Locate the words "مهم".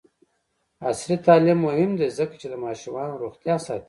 1.67-1.91